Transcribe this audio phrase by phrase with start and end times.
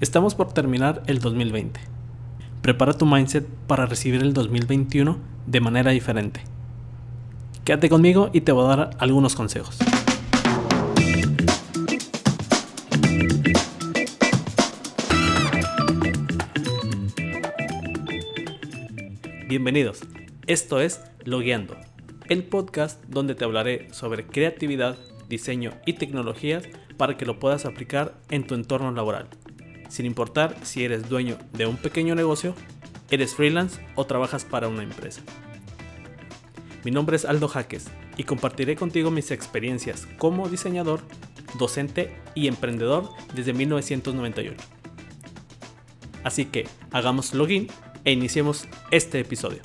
[0.00, 1.80] Estamos por terminar el 2020.
[2.62, 6.40] Prepara tu mindset para recibir el 2021 de manera diferente.
[7.64, 9.76] Quédate conmigo y te voy a dar algunos consejos.
[19.48, 20.02] Bienvenidos.
[20.46, 21.76] Esto es Logueando,
[22.28, 24.96] el podcast donde te hablaré sobre creatividad,
[25.28, 26.62] diseño y tecnologías
[26.96, 29.28] para que lo puedas aplicar en tu entorno laboral
[29.88, 32.54] sin importar si eres dueño de un pequeño negocio,
[33.10, 35.22] eres freelance o trabajas para una empresa.
[36.84, 37.86] Mi nombre es Aldo Jaques
[38.16, 41.00] y compartiré contigo mis experiencias como diseñador,
[41.58, 44.56] docente y emprendedor desde 1998.
[46.24, 47.68] Así que hagamos login
[48.04, 49.60] e iniciemos este episodio.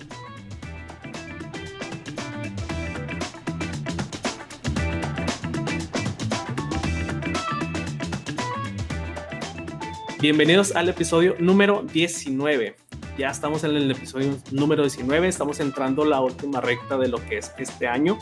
[10.24, 12.78] Bienvenidos al episodio número 19.
[13.18, 17.40] Ya estamos en el episodio número 19, estamos entrando la última recta de lo que
[17.40, 18.18] es este año.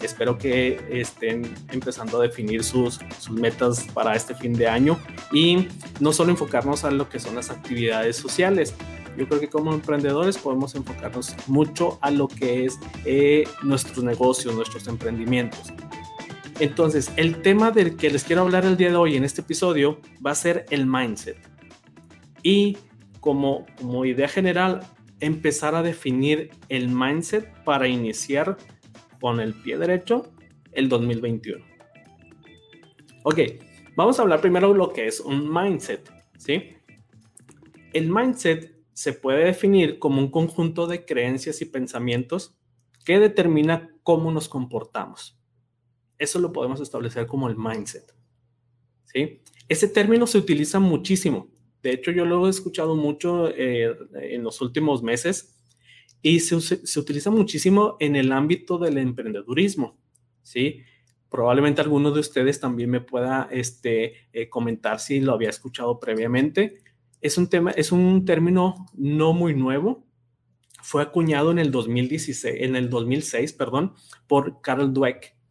[0.00, 4.98] Espero que estén empezando a definir sus, sus metas para este fin de año
[5.30, 5.68] y
[6.00, 8.74] no solo enfocarnos a lo que son las actividades sociales,
[9.18, 14.54] yo creo que como emprendedores podemos enfocarnos mucho a lo que es eh, nuestros negocios,
[14.54, 15.70] nuestros emprendimientos.
[16.62, 19.98] Entonces, el tema del que les quiero hablar el día de hoy en este episodio
[20.24, 21.36] va a ser el mindset.
[22.44, 22.78] Y
[23.18, 23.66] como,
[24.04, 24.86] idea general,
[25.18, 28.58] empezar a definir el mindset para iniciar
[29.20, 30.32] con el pie derecho
[30.70, 31.64] el 2021.
[33.24, 33.40] Ok,
[33.96, 36.76] vamos a hablar primero de lo que es un mindset, ¿sí?
[37.92, 42.56] El mindset se puede definir como un conjunto de creencias y pensamientos
[43.04, 45.41] que determina cómo nos comportamos.
[46.22, 48.14] Eso lo podemos establecer como el mindset.
[49.06, 49.40] ¿sí?
[49.68, 51.50] Ese término se utiliza muchísimo.
[51.82, 55.58] De hecho, yo lo he escuchado mucho eh, en los últimos meses
[56.22, 59.98] y se, se, utiliza muchísimo en el ámbito del emprendedurismo.
[60.44, 60.82] ¿sí?
[61.28, 66.84] Probablemente alguno de ustedes también me pueda este, eh, comentar si lo había escuchado previamente.
[67.20, 70.06] Es un, tema, es un término no muy nuevo.
[70.84, 73.94] Fue acuñado en el 2016, en el 2006, perdón,
[74.28, 75.41] por Carl Dweck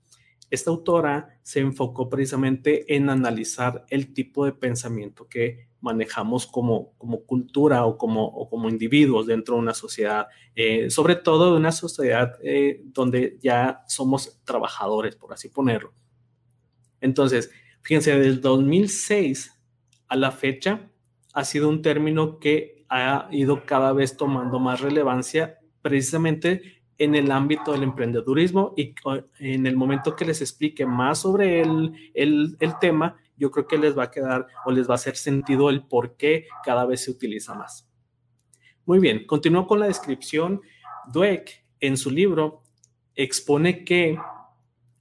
[0.51, 7.23] esta autora se enfocó precisamente en analizar el tipo de pensamiento que manejamos como, como
[7.23, 12.33] cultura o como, como individuos dentro de una sociedad, eh, sobre todo de una sociedad
[12.43, 15.93] eh, donde ya somos trabajadores, por así ponerlo.
[16.99, 17.49] Entonces,
[17.81, 19.57] fíjense, desde 2006
[20.09, 20.91] a la fecha
[21.33, 27.31] ha sido un término que ha ido cada vez tomando más relevancia precisamente en el
[27.31, 28.93] ámbito del emprendedurismo y
[29.39, 33.79] en el momento que les explique más sobre el, el, el, tema, yo creo que
[33.79, 37.03] les va a quedar o les va a hacer sentido el por qué cada vez
[37.03, 37.89] se utiliza más.
[38.85, 40.61] Muy bien, continúo con la descripción.
[41.11, 42.61] Dweck en su libro
[43.15, 44.19] expone que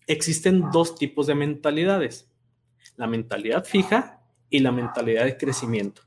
[0.07, 2.33] existen dos tipos de mentalidades,
[2.97, 6.01] la mentalidad fija y la mentalidad de crecimiento.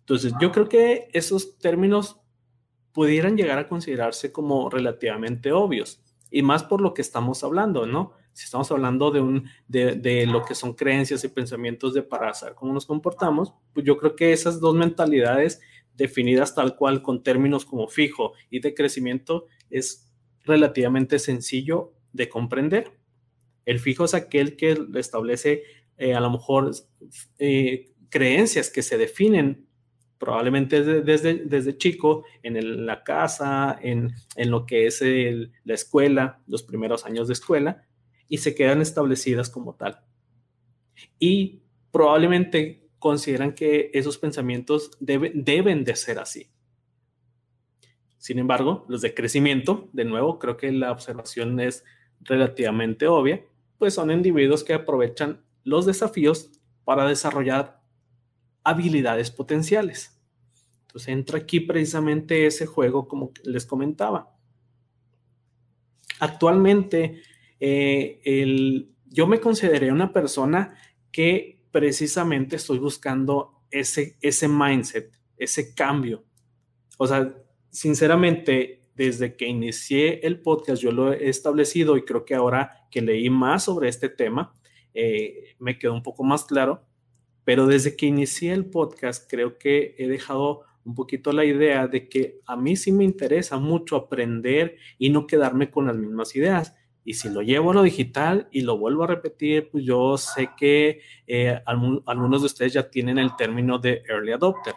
[0.00, 2.23] Entonces, yo creo que esos términos
[2.94, 6.00] pudieran llegar a considerarse como relativamente obvios.
[6.30, 8.12] Y más por lo que estamos hablando, ¿no?
[8.32, 12.54] Si estamos hablando de, un, de, lo que son creencias y pensamientos de para saber
[12.54, 15.60] cómo nos comportamos, pues yo creo que esas dos mentalidades
[15.94, 20.12] definidas tal cual con términos como fijo y de crecimiento es
[20.44, 22.92] relativamente sencillo de comprender.
[23.64, 25.62] El fijo es aquel que establece
[25.96, 26.72] eh, a lo mejor
[27.38, 29.66] eh, creencias que se definen
[30.24, 37.04] probablemente desde, desde chico, en la casa, en, lo que es la escuela, los primeros
[37.04, 37.84] años de escuela,
[38.26, 40.00] y se quedan establecidas como tal.
[41.18, 46.48] Y probablemente consideran que esos pensamientos deben de ser así.
[48.16, 51.84] Sin embargo, los de crecimiento, de nuevo, creo que la observación es
[52.20, 53.44] relativamente obvia,
[53.76, 56.50] pues son individuos que aprovechan los desafíos
[56.84, 57.82] para desarrollar
[58.62, 60.13] habilidades potenciales.
[60.94, 64.32] Entonces entra aquí precisamente ese juego como les comentaba.
[66.20, 67.20] Actualmente,
[67.58, 70.78] eh, el, yo me consideré una persona
[71.10, 76.24] que precisamente estoy buscando ese, ese mindset, ese cambio.
[76.96, 82.36] O sea, sinceramente, desde que inicié el podcast, yo lo he establecido y creo que
[82.36, 84.54] ahora que leí más sobre este tema,
[84.94, 86.86] eh, me quedó un poco más claro.
[87.42, 92.08] Pero desde que inicié el podcast, creo que he dejado un poquito la idea de
[92.08, 96.74] que a mí sí me interesa mucho aprender y no quedarme con las mismas ideas.
[97.04, 100.50] Y si lo llevo a lo digital y lo vuelvo a repetir, pues yo sé
[100.56, 104.74] que eh, algunos de ustedes ya tienen el término de early adopter.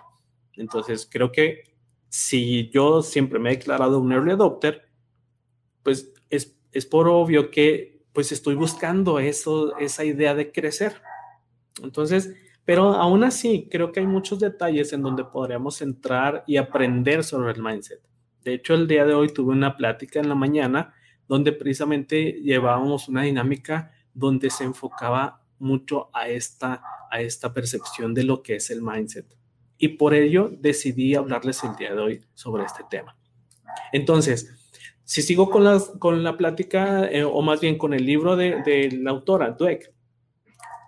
[0.54, 1.64] Entonces, creo que
[2.10, 4.90] si yo siempre me he declarado un early adopter,
[5.84, 11.02] pues es, es por obvio que pues estoy buscando eso, esa idea de crecer.
[11.84, 12.34] Entonces,
[12.68, 17.54] pero aún así, creo que hay muchos detalles en donde podríamos entrar y aprender sobre
[17.54, 18.02] el mindset.
[18.44, 20.94] De hecho, el día de hoy tuve una plática en la mañana
[21.30, 28.26] donde precisamente llevábamos una dinámica donde se enfocaba mucho a esta, a esta percepción de
[28.26, 29.34] lo que es el mindset.
[29.78, 33.16] Y por ello decidí hablarles el día de hoy sobre este tema.
[33.94, 34.54] Entonces,
[35.06, 38.62] si sigo con, las, con la plática, eh, o más bien con el libro de,
[38.64, 39.90] de la autora, Dweck,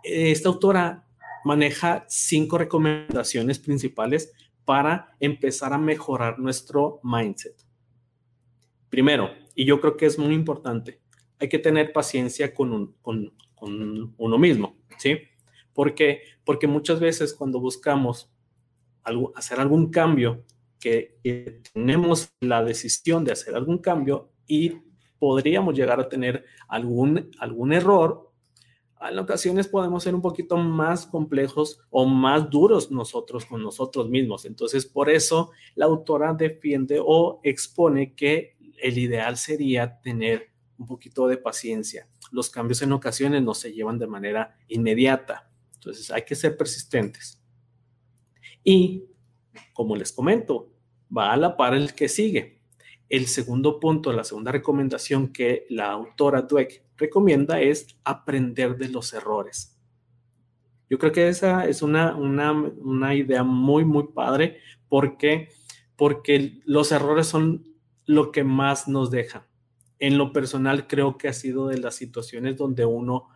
[0.04, 1.06] esta autora
[1.44, 4.32] maneja cinco recomendaciones principales
[4.66, 7.56] para empezar a mejorar nuestro mindset.
[8.90, 11.02] Primero, y yo creo que es muy importante,
[11.40, 12.96] hay que tener paciencia con,
[13.62, 15.18] uno mismo, ¿sí?
[15.74, 18.32] Porque, porque muchas veces cuando buscamos
[19.36, 20.44] hacer algún cambio,
[20.80, 24.78] que, que tenemos la decisión de hacer algún cambio y
[25.20, 28.29] podríamos llegar a tener algún, algún error
[29.02, 34.46] en ocasiones podemos ser un poquito más complejos o más duros nosotros con nosotros mismos.
[34.46, 41.28] Entonces, por eso la autora defiende o expone que el ideal sería tener un poquito
[41.28, 42.08] de paciencia.
[42.32, 45.50] Los cambios en ocasiones no se llevan de manera inmediata.
[45.76, 47.42] Entonces, hay que ser persistentes.
[48.64, 49.06] Y,
[49.74, 50.74] como les comento,
[51.16, 52.60] va a la par el que sigue.
[53.08, 59.14] El segundo punto, la segunda recomendación que la autora Dweck recomienda es aprender de los
[59.14, 59.76] errores.
[60.90, 64.58] Yo creo que esa es una, una, idea muy, muy padre
[64.88, 65.50] porque,
[65.96, 67.64] porque los errores son
[68.06, 69.44] lo que más nos dejan.
[70.00, 73.28] En lo personal creo que ha sido de las situaciones donde uno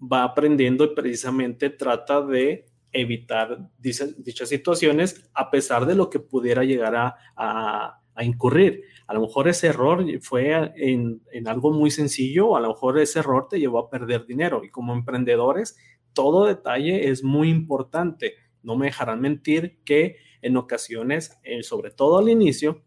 [0.00, 4.14] va aprendiendo y precisamente trata de evitar dichas,
[4.48, 8.82] situaciones a pesar de lo que pudiera llegar a incurrir.
[9.06, 13.48] A lo mejor ese error fue en, algo muy sencillo, a lo mejor ese error
[13.48, 14.62] te llevó a perder dinero.
[14.64, 15.76] Y como emprendedores,
[16.12, 18.34] todo detalle es muy importante.
[18.62, 22.82] No me dejarán mentir que en ocasiones, eh, sobre todo al inicio,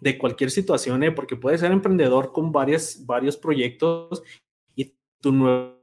[0.00, 4.22] de cualquier situación, eh, porque puedes ser emprendedor con varias, varios proyectos
[4.74, 5.76] y tu nuevo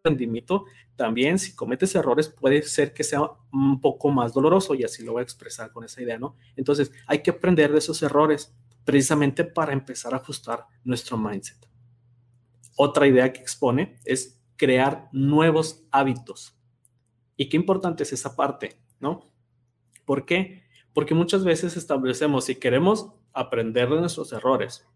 [0.00, 0.64] emprendimiento
[0.96, 3.20] también si cometes errores puede ser que sea
[3.52, 6.36] un poco más doloroso y así lo voy a expresar con esa idea, ¿no?
[6.56, 8.54] Entonces hay que aprender de esos errores
[8.84, 11.68] precisamente para empezar a ajustar nuestro mindset.
[12.76, 16.56] Otra idea que expone es crear nuevos hábitos.
[17.36, 19.30] Y qué importante es esa parte, ¿no?
[20.04, 20.64] ¿Por qué?
[20.92, 24.86] Porque muchas veces establecemos, si queremos aprender de nuestros errores,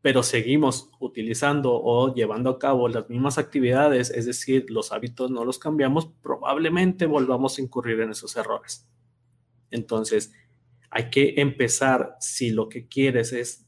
[0.00, 5.44] pero seguimos utilizando o llevando a cabo las mismas actividades, es decir, los hábitos no
[5.44, 8.88] los cambiamos, probablemente volvamos a incurrir en esos errores.
[9.70, 10.32] Entonces,
[10.90, 13.66] hay que empezar, si lo que quieres es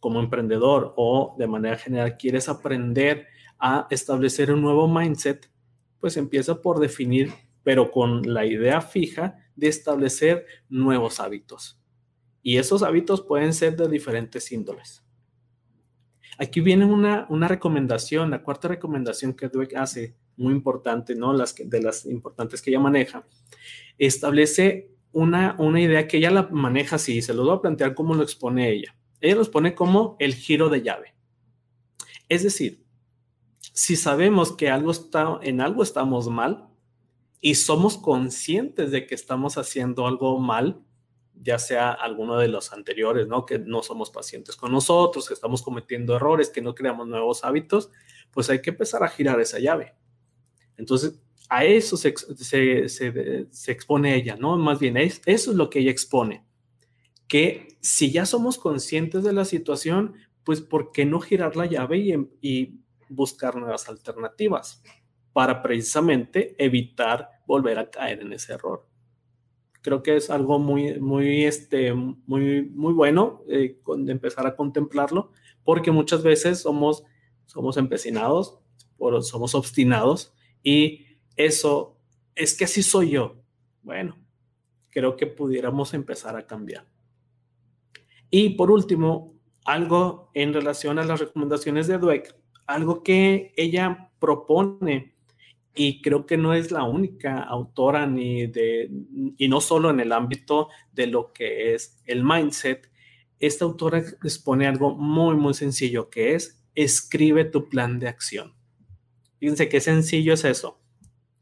[0.00, 3.26] como emprendedor o de manera general quieres aprender
[3.58, 5.50] a establecer un nuevo mindset,
[5.98, 7.32] pues empieza por definir,
[7.62, 11.80] pero con la idea fija de establecer nuevos hábitos.
[12.42, 15.03] Y esos hábitos pueden ser de diferentes índoles.
[16.38, 21.32] Aquí viene una, una recomendación, la cuarta recomendación que Dweck hace, muy importante, ¿no?
[21.32, 23.24] Las de las importantes que ella maneja,
[23.98, 28.14] establece una, una idea que ella la maneja así, se lo voy a plantear como
[28.14, 28.96] lo expone ella.
[29.20, 31.14] Ella lo expone como el giro de llave.
[32.28, 32.84] Es decir,
[33.60, 36.68] si sabemos que algo está, en algo estamos mal
[37.40, 40.82] y somos conscientes de que estamos haciendo algo mal,
[41.42, 43.44] ya sea alguno de los anteriores, ¿no?
[43.44, 47.90] Que no somos pacientes con nosotros, que estamos cometiendo errores, que no creamos nuevos hábitos,
[48.30, 49.94] pues hay que empezar a girar esa llave.
[50.76, 52.08] Entonces, a eso se,
[53.68, 54.56] expone ella, ¿no?
[54.56, 56.44] Más bien, eso es lo que ella expone.
[57.28, 60.14] Que si ya somos conscientes de la situación,
[60.44, 64.82] pues ¿por qué no girar la llave y, y buscar nuevas alternativas
[65.32, 68.93] para precisamente evitar volver a caer en ese error?
[69.84, 75.30] Creo que es algo muy, muy, este, muy, muy bueno eh, empezar a contemplarlo,
[75.62, 77.04] porque muchas veces somos,
[77.44, 78.58] somos empecinados,
[78.96, 81.04] o somos obstinados, y
[81.36, 81.98] eso
[82.34, 83.36] es que así soy yo.
[83.82, 84.16] Bueno,
[84.88, 86.86] creo que pudiéramos empezar a cambiar.
[88.30, 89.34] Y por último,
[89.66, 92.34] algo en relación a las recomendaciones de Dweck,
[92.66, 95.13] algo que ella propone
[95.74, 98.90] y creo que no es la única autora ni de,
[99.36, 102.88] y no solo en el ámbito de lo que es el mindset.
[103.40, 108.54] Esta autora expone algo muy, muy sencillo que es escribe tu plan de acción.
[109.38, 110.80] Fíjense qué sencillo es eso.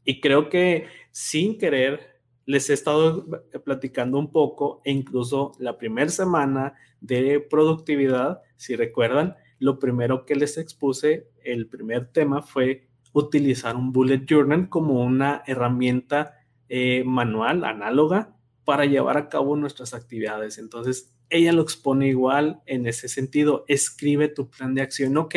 [0.03, 3.25] Y creo que sin querer les he estado
[3.63, 10.35] platicando un poco e incluso la primera semana de productividad, si recuerdan, lo primero que
[10.35, 17.63] les expuse, el primer tema fue utilizar un bullet journal como una herramienta eh, manual,
[17.63, 20.57] análoga, para llevar a cabo nuestras actividades.
[20.57, 23.65] Entonces, ella lo expone igual en ese sentido.
[23.67, 25.15] Escribe tu plan de acción.
[25.17, 25.35] Ok,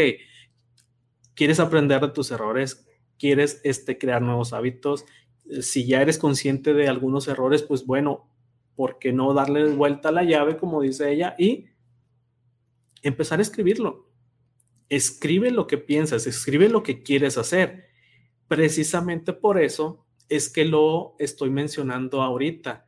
[1.35, 2.87] quieres aprender de tus errores,
[3.19, 5.05] quieres este, crear nuevos hábitos.
[5.61, 8.29] Si ya eres consciente de algunos errores, pues bueno,
[8.75, 11.67] ¿por qué no darle vuelta a la llave, como dice ella, y
[13.03, 14.06] empezar a escribirlo?
[14.89, 17.87] Escribe lo que piensas, escribe lo que quieres hacer.
[18.49, 22.87] Precisamente por eso es que lo estoy mencionando ahorita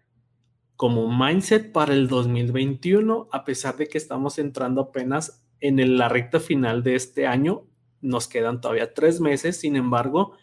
[0.79, 6.39] como mindset para el 2021, a pesar de que estamos entrando apenas en la recta
[6.39, 7.67] final de este año,
[8.01, 10.37] nos quedan todavía tres meses, sin embargo,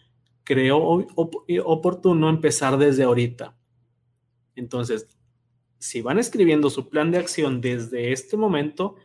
[0.44, 1.06] creo
[1.64, 3.56] oportuno empezar desde ahorita.
[4.56, 5.08] Entonces,
[5.78, 8.96] si van escribiendo su plan de acción desde este momento,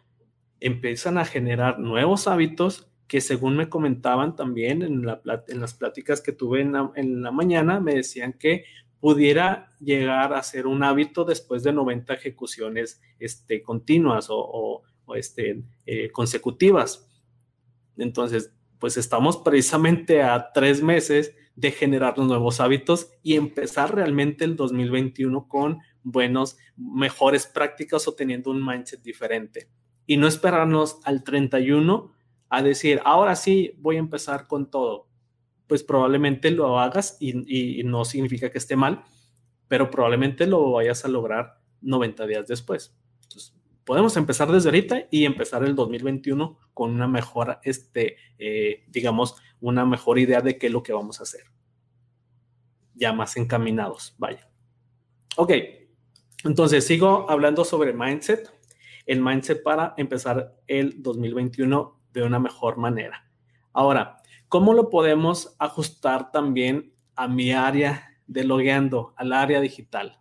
[0.61, 6.61] empiezan a generar nuevos hábitos que según me comentaban también en, las pláticas que tuve
[6.61, 8.63] en la, mañana, me decían que
[9.01, 16.09] pudiera llegar a ser un hábito después de 90 ejecuciones este, continuas o, este, eh,
[16.11, 17.11] consecutivas.
[17.97, 24.45] Entonces, pues estamos precisamente a tres meses de generar los nuevos hábitos y empezar realmente
[24.45, 29.67] el 2021 con buenos, mejores prácticas o teniendo un mindset diferente
[30.11, 32.11] y no esperarnos al 31
[32.49, 35.07] a decir, ahora sí voy a empezar con todo.
[35.67, 39.05] Pues probablemente lo hagas y, no significa que esté mal,
[39.69, 42.93] pero probablemente lo vayas a lograr 90 días después.
[43.85, 49.85] Podemos empezar desde ahorita y empezar el 2021 con una mejor, este, eh, digamos, una
[49.85, 51.45] mejor idea de qué es lo que vamos a hacer.
[52.95, 54.49] Ya más encaminados, vaya.
[55.37, 55.53] Ok,
[56.43, 58.59] entonces sigo hablando sobre mindset
[59.05, 63.29] el mindset para empezar el 2021 de una mejor manera.
[63.73, 64.17] Ahora,
[64.47, 70.19] ¿cómo lo podemos ajustar también a mi área de logueando, al área digital?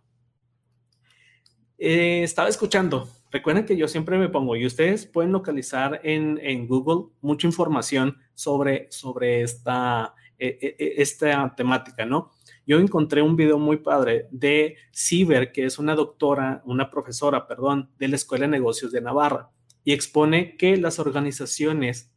[1.77, 7.11] Eh, estaba escuchando, recuerden que yo siempre me pongo y ustedes pueden localizar en, Google
[7.21, 12.31] mucha información sobre, sobre esta, e, e, e, esta temática, ¿no?
[12.65, 17.91] Yo encontré un video muy padre de Ciber, que es una doctora, una profesora, perdón,
[17.97, 19.49] de la Escuela de Negocios de Navarra,
[19.83, 22.13] y expone que las organizaciones,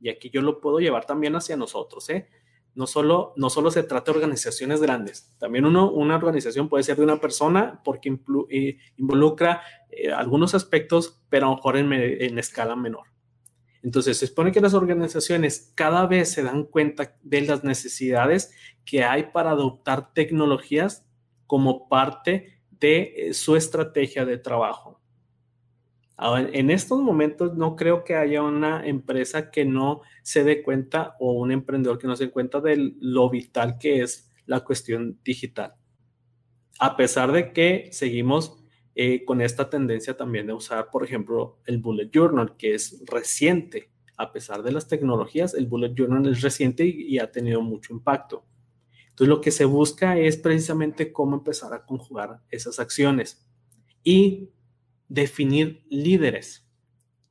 [0.00, 2.28] y aquí yo lo puedo llevar también hacia nosotros, ¿eh?
[2.74, 6.96] No solo, no solo se trata de organizaciones grandes, también uno, una organización puede ser
[6.96, 8.16] de una persona porque
[8.50, 13.17] eh, involucra eh, algunos aspectos, pero a lo mejor en escala menor.
[13.82, 18.52] Entonces, se supone que las organizaciones cada vez se dan cuenta de las necesidades
[18.84, 21.06] que hay para adoptar tecnologías
[21.46, 25.00] como parte de eh, su estrategia de trabajo.
[26.20, 31.32] En estos momentos no creo que haya una empresa que no se dé cuenta o
[31.34, 35.74] un emprendedor que no se dé cuenta de lo vital que es la cuestión digital.
[36.80, 38.64] A pesar de que seguimos
[39.00, 43.92] eh, con esta tendencia también de usar, por ejemplo, el Bullet Journal, que es reciente.
[44.16, 48.44] A pesar de las tecnologías, el Bullet Journal es reciente y, ha tenido mucho impacto.
[49.10, 53.48] Entonces, lo que se busca es precisamente cómo empezar a conjugar esas acciones
[54.02, 54.50] y
[55.08, 56.68] definir líderes.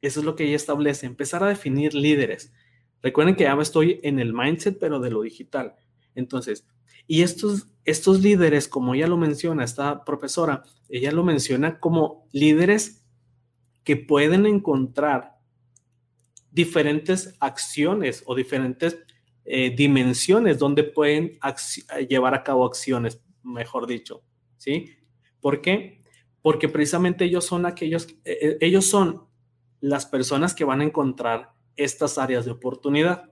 [0.01, 2.53] Eso es lo que ella establece, empezar a definir líderes.
[3.01, 5.75] Recuerden que ya estoy en el mindset, pero de lo digital.
[6.17, 6.65] Entonces,
[7.05, 13.05] y estos, estos líderes, como ella lo menciona, esta profesora, ella lo menciona como líderes
[13.83, 15.37] que pueden encontrar
[16.51, 18.97] diferentes acciones o diferentes
[19.45, 21.39] eh, dimensiones donde pueden
[22.09, 24.23] llevar a cabo acciones, mejor dicho,
[24.57, 24.97] ¿sí?
[25.39, 26.03] ¿Por qué?
[26.41, 29.27] Porque precisamente ellos son aquellos, eh, eh, ellos son
[29.81, 33.31] las personas que van a encontrar estas áreas de oportunidad,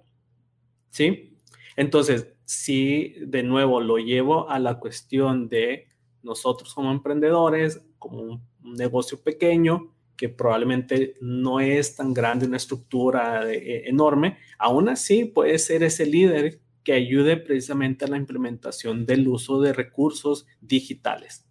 [0.92, 1.36] ¿sí?
[1.75, 5.87] Entonces, si de nuevo lo llevo a la cuestión de
[6.21, 13.47] nosotros como emprendedores, como un, negocio pequeño, que probablemente no es tan grande, una estructura
[13.51, 19.27] eh, enorme, aún así puede ser ese líder que ayude precisamente a la implementación del
[19.27, 21.45] uso de recursos digitales.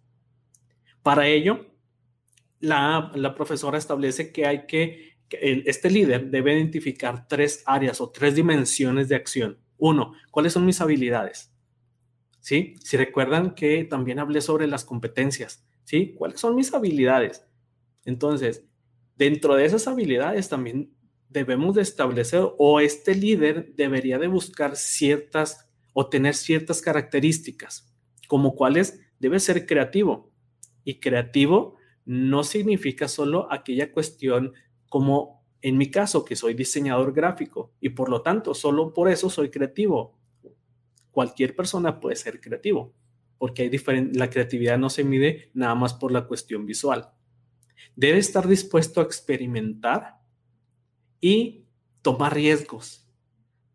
[1.03, 1.67] Para ello,
[2.59, 8.35] la, profesora establece que hay que, que este líder debe identificar tres áreas o tres
[8.35, 11.51] dimensiones de acción uno, ¿cuáles son mis habilidades?
[12.39, 12.75] ¿Sí?
[12.83, 16.13] Si recuerdan que también hablé sobre las competencias, ¿sí?
[16.15, 17.45] ¿Cuáles son mis habilidades?
[18.03, 18.65] Entonces,
[19.15, 20.93] dentro de esas habilidades también
[21.29, 27.91] debemos de establecer o este líder debería de buscar ciertas o tener ciertas características,
[28.27, 30.31] como cuáles debe ser creativo.
[30.83, 34.53] Y creativo no significa solo aquella cuestión
[34.89, 39.29] como en mi caso, que soy diseñador gráfico y por lo tanto solo por eso
[39.29, 40.17] soy creativo.
[41.11, 42.93] Cualquier persona puede ser creativo,
[43.37, 43.69] porque
[44.13, 47.09] la creatividad no se mide nada más por la cuestión visual.
[47.95, 50.19] Debe estar dispuesto a experimentar
[51.21, 51.65] y
[52.01, 53.07] tomar riesgos.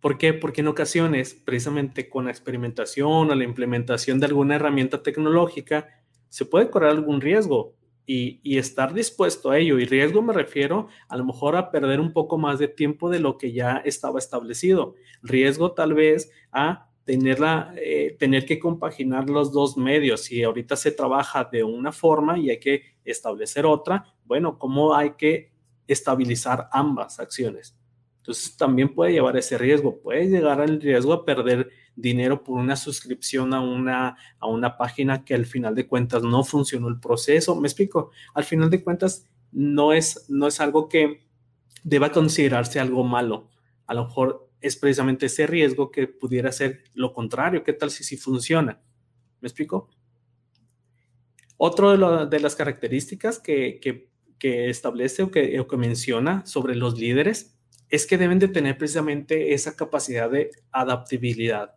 [0.00, 0.32] ¿Por qué?
[0.32, 5.88] Porque en ocasiones, precisamente con la experimentación o la implementación de alguna herramienta tecnológica,
[6.28, 7.75] se puede correr algún riesgo
[8.12, 9.79] y, estar dispuesto a ello.
[9.79, 13.21] Y riesgo me refiero a lo mejor a perder un poco más de tiempo de
[13.21, 14.95] lo que ya estaba establecido.
[15.23, 20.23] Riesgo tal vez a tenerla, eh, tener que compaginar los dos medios.
[20.23, 25.12] Si ahorita se trabaja de una forma y hay que establecer otra, bueno, ¿cómo hay
[25.12, 25.52] que
[25.87, 27.79] estabilizar ambas acciones?
[28.20, 32.76] Entonces también puede llevar ese riesgo, puede llegar al riesgo a perder dinero por una
[32.76, 37.58] suscripción a una, a una página que al final de cuentas no funcionó el proceso.
[37.58, 41.26] Me explico, al final de cuentas no es, no es algo que
[41.82, 43.48] deba considerarse algo malo.
[43.86, 47.64] A lo mejor es precisamente ese riesgo que pudiera ser lo contrario.
[47.64, 48.82] ¿Qué tal si sí funciona?
[49.40, 49.88] ¿Me explico?
[51.56, 56.74] Otro de, de las características que, que, que establece o que, o que menciona sobre
[56.74, 57.56] los líderes
[57.90, 61.75] es que deben de tener precisamente esa capacidad de adaptabilidad.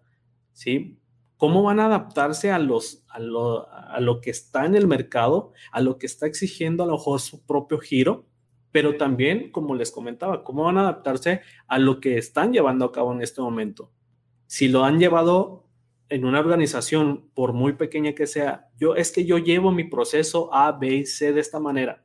[0.53, 0.99] ¿sí?
[1.37, 5.97] ¿Cómo van a adaptarse a, los, a, lo, que está en el mercado, a lo
[5.97, 8.27] que está exigiendo a lo mejor su propio giro?
[8.71, 12.91] Pero también, como les comentaba, ¿cómo van a adaptarse a lo que están llevando a
[12.91, 13.91] cabo en este momento?
[14.47, 15.67] Si lo han llevado
[16.09, 20.53] en una organización, por muy pequeña que sea, yo es que yo llevo mi proceso
[20.53, 22.03] A, B y C de esta manera.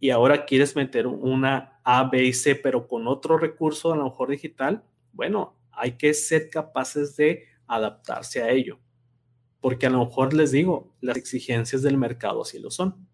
[0.00, 4.04] Y ahora quieres meter una A, B y C, pero con otro recurso, a lo
[4.04, 4.84] mejor digital.
[5.12, 8.78] Bueno, hay que ser capaces de adaptarse a ello.
[9.60, 13.08] Porque a lo mejor les digo, las exigencias del mercado sí lo son.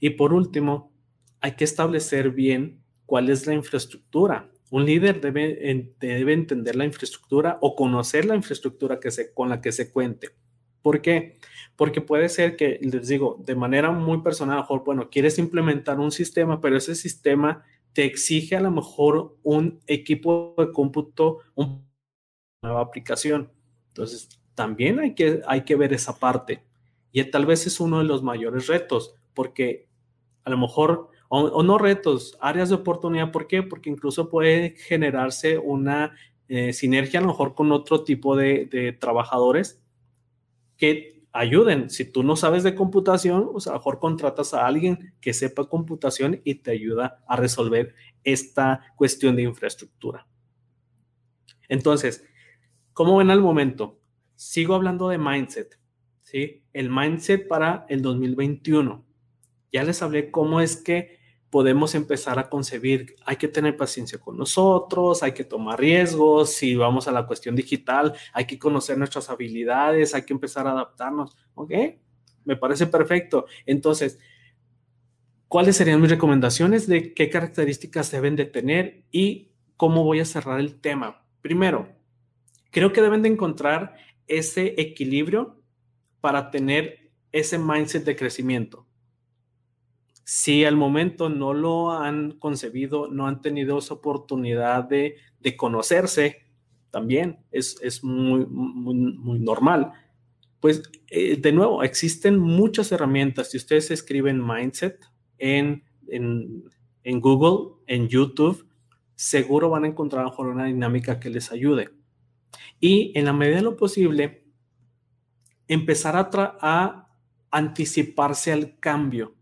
[0.00, 0.92] Y por último,
[1.40, 4.50] hay que establecer bien cuál es la infraestructura.
[4.70, 9.60] Un líder debe, debe entender la infraestructura o conocer la infraestructura que se, con la
[9.60, 10.30] que se cuente.
[10.80, 11.38] ¿Por qué?
[11.38, 11.38] Porque
[11.90, 15.98] puede ser que, les digo, de manera muy personal, a lo mejor, bueno, quieres implementar
[15.98, 21.82] un sistema, pero ese sistema te exige a lo mejor un equipo de cómputo, una
[22.62, 23.50] nueva aplicación.
[23.88, 26.62] Entonces, también hay que, hay que ver esa parte.
[27.10, 29.88] Y tal vez es uno de los mayores retos, porque
[30.44, 33.30] a lo mejor, o, no retos, áreas de oportunidad.
[33.32, 33.62] ¿Por qué?
[33.62, 36.16] Porque incluso puede generarse una
[36.48, 39.82] eh, sinergia a lo mejor con otro tipo de, de trabajadores
[40.76, 41.90] que ayuden.
[41.90, 46.40] Si tú no sabes de computación, pues a mejor contratas a alguien que sepa computación
[46.44, 50.26] y te ayuda a resolver esta cuestión de infraestructura.
[51.68, 52.24] Entonces,
[52.92, 53.98] ¿cómo ven al momento?
[54.34, 55.78] Sigo hablando de mindset,
[56.20, 56.64] ¿sí?
[56.72, 59.04] El mindset para el 2021.
[59.72, 61.21] Ya les hablé cómo es que
[61.52, 66.76] podemos empezar a concebir, hay que tener paciencia con nosotros, hay que tomar riesgos, si
[66.76, 71.36] vamos a la cuestión digital, hay que conocer nuestras habilidades, hay que empezar a adaptarnos,
[71.54, 71.72] ¿ok?
[72.46, 73.44] Me parece perfecto.
[73.66, 74.18] Entonces,
[75.46, 80.58] ¿cuáles serían mis recomendaciones de qué características deben de tener y cómo voy a cerrar
[80.58, 81.22] el tema?
[81.42, 81.86] Primero,
[82.70, 85.60] creo que deben de encontrar ese equilibrio
[86.22, 88.86] para tener ese mindset de crecimiento
[90.24, 95.16] si al momento no lo han concebido, no han tenido esa oportunidad de,
[95.56, 96.42] conocerse,
[96.90, 99.92] también es, muy, muy, normal.
[100.60, 103.50] Pues eh, de nuevo, existen muchas herramientas.
[103.50, 105.00] Si ustedes escriben mindset
[105.38, 108.68] en, en, Google, en YouTube,
[109.16, 111.90] seguro van a encontrar mejor una dinámica que les ayude.
[112.78, 114.44] Y en la medida de lo posible,
[115.66, 116.30] empezar a,
[116.60, 117.08] a
[117.50, 119.34] anticiparse al cambio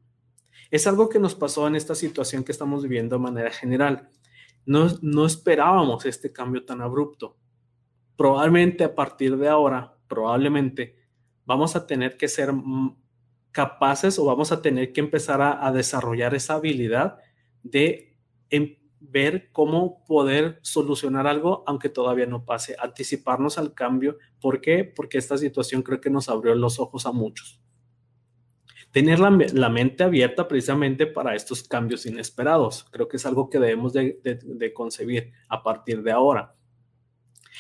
[0.71, 4.09] es algo que nos pasó en esta situación que estamos viviendo de manera general.
[4.67, 7.37] No, no esperábamos este cambio tan abrupto.
[8.17, 10.97] Probablemente a partir de ahora, probablemente
[11.45, 12.53] vamos a tener que ser
[13.51, 17.19] capaces o vamos a tener que empezar a, desarrollar esa habilidad
[17.65, 18.17] de
[18.51, 24.19] em, ver cómo poder solucionar algo aunque todavía no pase, anticiparnos al cambio.
[24.41, 24.85] ¿Por qué?
[24.85, 27.60] Porque esta situación creo que nos abrió los ojos a muchos
[28.93, 32.87] tener la, mente abierta precisamente para estos cambios inesperados.
[32.91, 36.55] Creo que es algo que debemos de, concebir a partir de ahora.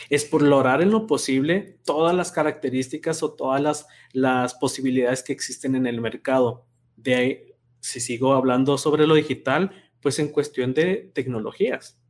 [0.09, 5.87] Explorar en lo posible todas las características o todas las, las posibilidades que existen en
[5.87, 6.66] el mercado.
[6.97, 9.71] De si sigo hablando sobre lo digital,
[10.03, 12.01] Pues en cuestión de tecnologías.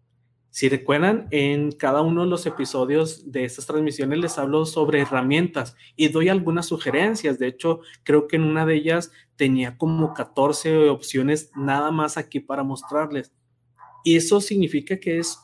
[0.50, 5.76] Si recuerdan, en cada uno de los episodios de estas transmisiones les hablo sobre herramientas
[5.94, 7.38] y doy algunas sugerencias.
[7.38, 12.40] De hecho, creo que en una de ellas tenía como 14 opciones nada más aquí
[12.40, 13.32] para mostrarles.
[14.02, 15.38] Y eso significa que es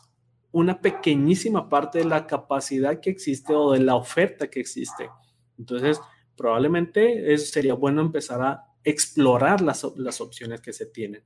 [0.50, 5.08] una pequeñísima parte de la capacidad que existe o de la oferta que existe.
[5.56, 6.00] Entonces,
[6.36, 11.22] probablemente sería bueno empezar a explorar las, opciones que se tienen.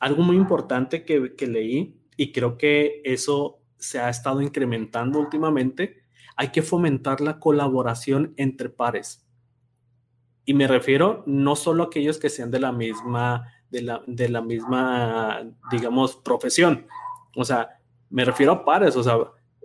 [0.00, 6.02] Algo muy importante que, que leí y creo que eso se ha estado incrementando últimamente,
[6.36, 9.26] hay que fomentar la colaboración entre pares.
[10.44, 14.28] Y me refiero no solo a aquellos que sean de la misma, de la, de
[14.28, 16.86] la misma, digamos, profesión.
[17.34, 18.96] O sea, me refiero a pares.
[18.96, 19.16] O sea,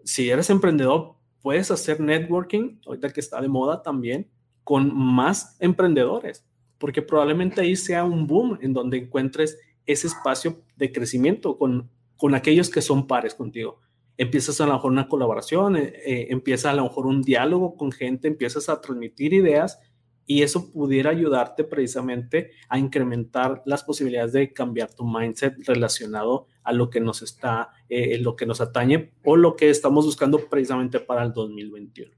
[0.04, 4.30] si eres emprendedor, puedes hacer networking, ahorita que está de moda también,
[4.64, 10.92] con más emprendedores, porque probablemente ahí sea un boom en donde encuentres ese espacio de
[10.92, 11.90] crecimiento con
[12.22, 13.82] con aquellos que son pares contigo.
[14.16, 17.92] Empiezas a lo mejor una colaboración, eh, eh, empieza a lo mejor un diálogo con
[17.92, 19.80] gente, empiezas a transmitir ideas
[20.28, 26.74] y eso pudiera ayudarte precisamente a incrementar las posibilidades de cambiar tu mindset relacionado a
[26.74, 31.00] lo que nos está, eh, lo que nos atañe o lo que estamos buscando precisamente
[31.00, 32.16] para el 2021.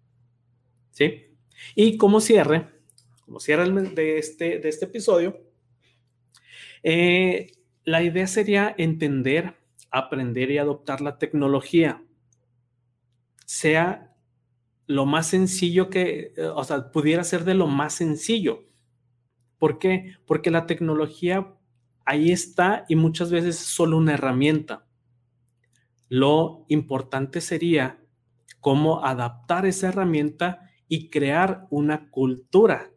[0.92, 1.28] ¿Sí?
[1.76, 2.68] Y como cierre,
[3.24, 5.40] como cierre de este, de este episodio,
[7.86, 9.63] la idea sería entender
[9.94, 12.04] aprender y adoptar la tecnología
[13.46, 14.12] sea
[14.88, 18.64] lo más sencillo que, eh, o sea, pudiera ser de lo más sencillo.
[19.60, 20.16] ¿Por qué?
[20.26, 21.54] Porque la tecnología
[22.06, 24.86] ahí está y muchas veces es solo una herramienta.
[26.10, 28.04] Lo importante sería
[28.60, 32.92] cómo adaptar esa herramienta y crear una cultura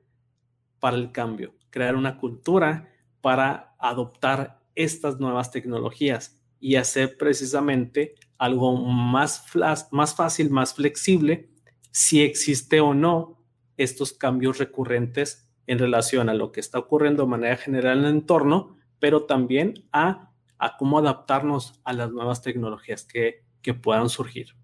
[0.81, 2.89] para el cambio, crear una cultura
[3.21, 9.45] para adoptar estas nuevas tecnologías y hacer precisamente algo más,
[9.91, 11.49] más fácil, más flexible,
[11.91, 13.43] si existe o no
[13.77, 18.11] estos cambios recurrentes en relación a lo que está ocurriendo de manera general en el
[18.11, 20.33] entorno, pero también a,
[20.79, 24.55] cómo adaptarnos a las nuevas tecnologías que, que puedan surgir.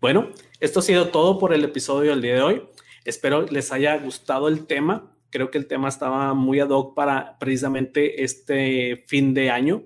[0.00, 0.28] Bueno,
[0.60, 2.68] esto ha sido todo por el episodio del día de hoy.
[3.04, 7.38] Espero les haya gustado el tema creo que el tema estaba muy ad hoc para
[7.38, 9.82] precisamente este fin de año.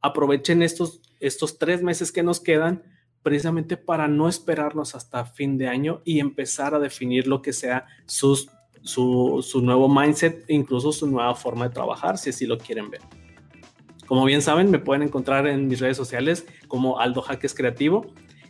[0.00, 2.84] Aprovechen estos, estos tres meses que nos quedan
[3.24, 7.86] precisamente para no esperarnos hasta fin de año y empezar a definir lo que sea
[8.06, 8.50] sus,
[8.82, 13.00] su, su nuevo mindset, incluso su nueva forma de trabajar, si así lo quieren ver.
[14.06, 18.06] Como bien saben, me pueden encontrar en mis redes sociales como Aldo Jaques Creativo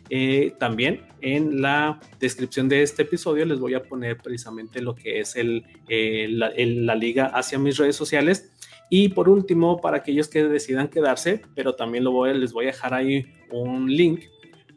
[0.09, 5.19] eh, también en la descripción de este episodio les voy a poner precisamente lo que
[5.19, 8.51] es el, eh, la, liga hacia mis redes sociales.
[8.89, 12.67] Y por último, para aquellos que decidan quedarse, pero también lo voy, les voy a
[12.67, 14.21] dejar ahí un link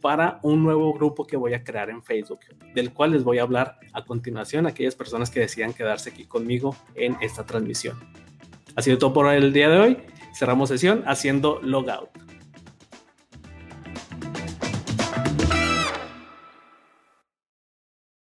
[0.02, 2.40] para un nuevo grupo que voy a crear en Facebook,
[2.74, 6.24] del cual les voy a hablar a continuación a aquellas personas que decidan quedarse aquí
[6.24, 7.96] conmigo en esta transmisión.
[8.74, 9.98] Ha sido todo por el día de hoy.
[10.34, 12.31] Cerramos sesión haciendo logout.